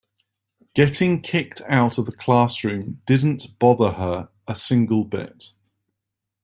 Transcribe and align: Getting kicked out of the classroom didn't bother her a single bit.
Getting 0.73 1.21
kicked 1.21 1.61
out 1.67 1.99
of 1.99 2.07
the 2.07 2.11
classroom 2.11 3.03
didn't 3.05 3.59
bother 3.59 3.91
her 3.91 4.29
a 4.47 4.55
single 4.55 5.03
bit. 5.05 5.51